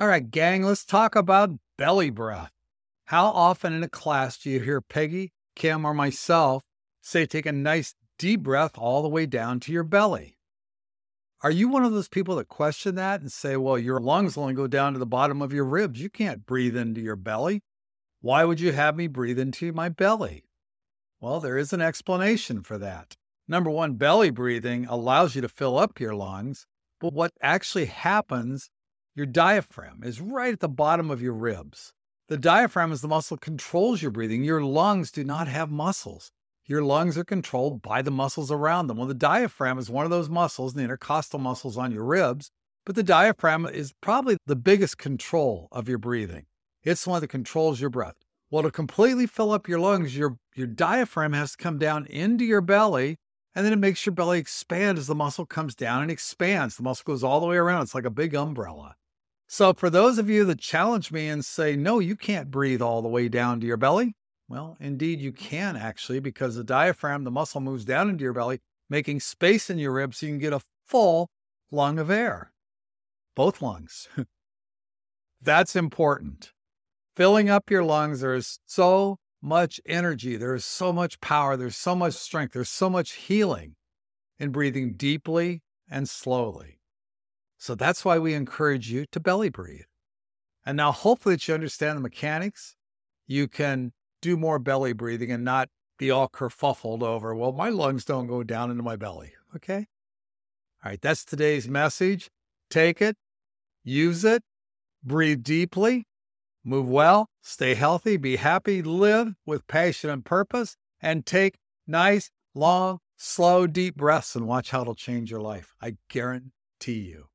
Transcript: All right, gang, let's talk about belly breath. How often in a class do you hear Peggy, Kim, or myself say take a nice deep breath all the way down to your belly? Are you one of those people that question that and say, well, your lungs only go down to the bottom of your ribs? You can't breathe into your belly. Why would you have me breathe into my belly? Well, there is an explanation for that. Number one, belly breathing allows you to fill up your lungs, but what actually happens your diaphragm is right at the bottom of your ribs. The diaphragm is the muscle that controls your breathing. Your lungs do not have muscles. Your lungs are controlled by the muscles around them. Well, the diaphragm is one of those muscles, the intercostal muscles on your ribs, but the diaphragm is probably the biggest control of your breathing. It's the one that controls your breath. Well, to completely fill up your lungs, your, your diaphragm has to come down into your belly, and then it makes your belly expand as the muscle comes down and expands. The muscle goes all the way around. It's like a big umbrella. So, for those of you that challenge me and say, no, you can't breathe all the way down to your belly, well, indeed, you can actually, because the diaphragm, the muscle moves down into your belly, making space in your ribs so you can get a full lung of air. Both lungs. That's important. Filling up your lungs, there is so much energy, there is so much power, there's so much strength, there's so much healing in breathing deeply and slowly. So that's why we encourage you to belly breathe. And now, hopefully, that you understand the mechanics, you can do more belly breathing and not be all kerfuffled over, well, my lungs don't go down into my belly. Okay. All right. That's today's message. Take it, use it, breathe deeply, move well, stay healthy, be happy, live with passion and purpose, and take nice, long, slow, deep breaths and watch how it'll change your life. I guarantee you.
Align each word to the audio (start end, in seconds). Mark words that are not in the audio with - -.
All 0.00 0.08
right, 0.08 0.30
gang, 0.30 0.62
let's 0.62 0.86
talk 0.86 1.14
about 1.14 1.58
belly 1.76 2.08
breath. 2.08 2.52
How 3.08 3.26
often 3.26 3.74
in 3.74 3.82
a 3.82 3.88
class 3.88 4.38
do 4.38 4.48
you 4.48 4.58
hear 4.58 4.80
Peggy, 4.80 5.34
Kim, 5.54 5.84
or 5.84 5.92
myself 5.92 6.62
say 7.02 7.26
take 7.26 7.44
a 7.44 7.52
nice 7.52 7.94
deep 8.18 8.42
breath 8.42 8.78
all 8.78 9.02
the 9.02 9.10
way 9.10 9.26
down 9.26 9.60
to 9.60 9.72
your 9.72 9.82
belly? 9.82 10.38
Are 11.42 11.50
you 11.50 11.68
one 11.68 11.84
of 11.84 11.92
those 11.92 12.08
people 12.08 12.36
that 12.36 12.48
question 12.48 12.94
that 12.94 13.20
and 13.20 13.30
say, 13.30 13.58
well, 13.58 13.76
your 13.76 14.00
lungs 14.00 14.38
only 14.38 14.54
go 14.54 14.66
down 14.66 14.94
to 14.94 14.98
the 14.98 15.04
bottom 15.04 15.42
of 15.42 15.52
your 15.52 15.66
ribs? 15.66 16.00
You 16.00 16.08
can't 16.08 16.46
breathe 16.46 16.78
into 16.78 17.02
your 17.02 17.16
belly. 17.16 17.60
Why 18.22 18.46
would 18.46 18.58
you 18.58 18.72
have 18.72 18.96
me 18.96 19.06
breathe 19.06 19.38
into 19.38 19.70
my 19.70 19.90
belly? 19.90 20.44
Well, 21.20 21.40
there 21.40 21.58
is 21.58 21.74
an 21.74 21.82
explanation 21.82 22.62
for 22.62 22.78
that. 22.78 23.18
Number 23.46 23.68
one, 23.68 23.96
belly 23.96 24.30
breathing 24.30 24.86
allows 24.86 25.34
you 25.34 25.42
to 25.42 25.48
fill 25.50 25.76
up 25.76 26.00
your 26.00 26.14
lungs, 26.14 26.66
but 27.00 27.12
what 27.12 27.32
actually 27.42 27.84
happens 27.84 28.70
your 29.16 29.26
diaphragm 29.26 30.02
is 30.04 30.20
right 30.20 30.52
at 30.52 30.60
the 30.60 30.68
bottom 30.68 31.10
of 31.10 31.20
your 31.20 31.32
ribs. 31.32 31.92
The 32.28 32.36
diaphragm 32.36 32.92
is 32.92 33.00
the 33.00 33.08
muscle 33.08 33.36
that 33.36 33.42
controls 33.42 34.02
your 34.02 34.12
breathing. 34.12 34.44
Your 34.44 34.62
lungs 34.62 35.10
do 35.10 35.24
not 35.24 35.48
have 35.48 35.68
muscles. 35.70 36.30
Your 36.64 36.82
lungs 36.82 37.18
are 37.18 37.24
controlled 37.24 37.82
by 37.82 38.02
the 38.02 38.12
muscles 38.12 38.52
around 38.52 38.86
them. 38.86 38.98
Well, 38.98 39.08
the 39.08 39.14
diaphragm 39.14 39.78
is 39.78 39.90
one 39.90 40.04
of 40.04 40.12
those 40.12 40.28
muscles, 40.28 40.74
the 40.74 40.84
intercostal 40.84 41.40
muscles 41.40 41.76
on 41.76 41.90
your 41.90 42.04
ribs, 42.04 42.52
but 42.86 42.94
the 42.94 43.02
diaphragm 43.02 43.66
is 43.66 43.92
probably 44.00 44.36
the 44.46 44.54
biggest 44.54 44.96
control 44.96 45.66
of 45.72 45.88
your 45.88 45.98
breathing. 45.98 46.46
It's 46.84 47.02
the 47.02 47.10
one 47.10 47.20
that 47.20 47.28
controls 47.28 47.80
your 47.80 47.90
breath. 47.90 48.14
Well, 48.48 48.62
to 48.62 48.70
completely 48.70 49.26
fill 49.26 49.50
up 49.50 49.68
your 49.68 49.80
lungs, 49.80 50.16
your, 50.16 50.36
your 50.54 50.68
diaphragm 50.68 51.32
has 51.32 51.52
to 51.52 51.56
come 51.56 51.78
down 51.78 52.06
into 52.06 52.44
your 52.44 52.60
belly, 52.60 53.16
and 53.56 53.66
then 53.66 53.72
it 53.72 53.80
makes 53.80 54.06
your 54.06 54.14
belly 54.14 54.38
expand 54.38 54.98
as 54.98 55.08
the 55.08 55.14
muscle 55.16 55.46
comes 55.46 55.74
down 55.74 56.02
and 56.02 56.10
expands. 56.10 56.76
The 56.76 56.84
muscle 56.84 57.04
goes 57.04 57.24
all 57.24 57.40
the 57.40 57.46
way 57.46 57.56
around. 57.56 57.82
It's 57.82 57.94
like 57.96 58.04
a 58.04 58.10
big 58.10 58.36
umbrella. 58.36 58.94
So, 59.52 59.74
for 59.74 59.90
those 59.90 60.18
of 60.18 60.30
you 60.30 60.44
that 60.44 60.60
challenge 60.60 61.10
me 61.10 61.28
and 61.28 61.44
say, 61.44 61.74
no, 61.74 61.98
you 61.98 62.14
can't 62.14 62.52
breathe 62.52 62.80
all 62.80 63.02
the 63.02 63.08
way 63.08 63.28
down 63.28 63.58
to 63.58 63.66
your 63.66 63.76
belly, 63.76 64.14
well, 64.48 64.76
indeed, 64.78 65.20
you 65.20 65.32
can 65.32 65.76
actually, 65.76 66.20
because 66.20 66.54
the 66.54 66.62
diaphragm, 66.62 67.24
the 67.24 67.32
muscle 67.32 67.60
moves 67.60 67.84
down 67.84 68.08
into 68.08 68.22
your 68.22 68.32
belly, 68.32 68.60
making 68.88 69.18
space 69.18 69.68
in 69.68 69.76
your 69.76 69.90
ribs 69.90 70.18
so 70.18 70.26
you 70.26 70.32
can 70.32 70.38
get 70.38 70.52
a 70.52 70.60
full 70.86 71.30
lung 71.72 71.98
of 71.98 72.12
air. 72.12 72.52
Both 73.34 73.60
lungs. 73.60 74.06
That's 75.42 75.74
important. 75.74 76.52
Filling 77.16 77.50
up 77.50 77.72
your 77.72 77.82
lungs, 77.82 78.20
there 78.20 78.36
is 78.36 78.60
so 78.66 79.16
much 79.42 79.80
energy, 79.84 80.36
there 80.36 80.54
is 80.54 80.64
so 80.64 80.92
much 80.92 81.20
power, 81.20 81.56
there's 81.56 81.76
so 81.76 81.96
much 81.96 82.14
strength, 82.14 82.52
there's 82.52 82.70
so 82.70 82.88
much 82.88 83.14
healing 83.14 83.74
in 84.38 84.52
breathing 84.52 84.94
deeply 84.94 85.62
and 85.90 86.08
slowly. 86.08 86.79
So 87.60 87.74
that's 87.74 88.06
why 88.06 88.18
we 88.18 88.32
encourage 88.32 88.90
you 88.90 89.04
to 89.12 89.20
belly 89.20 89.50
breathe. 89.50 89.84
And 90.64 90.78
now, 90.78 90.92
hopefully, 90.92 91.34
that 91.34 91.46
you 91.46 91.52
understand 91.52 91.98
the 91.98 92.02
mechanics, 92.02 92.74
you 93.26 93.48
can 93.48 93.92
do 94.22 94.38
more 94.38 94.58
belly 94.58 94.94
breathing 94.94 95.30
and 95.30 95.44
not 95.44 95.68
be 95.98 96.10
all 96.10 96.26
kerfuffled 96.26 97.02
over, 97.02 97.34
well, 97.34 97.52
my 97.52 97.68
lungs 97.68 98.06
don't 98.06 98.26
go 98.26 98.42
down 98.42 98.70
into 98.70 98.82
my 98.82 98.96
belly. 98.96 99.34
Okay. 99.54 99.86
All 100.82 100.90
right. 100.90 101.00
That's 101.02 101.22
today's 101.22 101.68
message. 101.68 102.30
Take 102.70 103.02
it, 103.02 103.16
use 103.84 104.24
it, 104.24 104.42
breathe 105.04 105.42
deeply, 105.42 106.06
move 106.64 106.88
well, 106.88 107.28
stay 107.42 107.74
healthy, 107.74 108.16
be 108.16 108.36
happy, 108.36 108.80
live 108.80 109.34
with 109.44 109.66
passion 109.66 110.08
and 110.08 110.24
purpose, 110.24 110.76
and 111.02 111.26
take 111.26 111.58
nice, 111.86 112.30
long, 112.54 113.00
slow, 113.18 113.66
deep 113.66 113.96
breaths 113.96 114.34
and 114.34 114.46
watch 114.46 114.70
how 114.70 114.80
it'll 114.80 114.94
change 114.94 115.30
your 115.30 115.42
life. 115.42 115.74
I 115.82 115.96
guarantee 116.08 116.52
you. 117.00 117.26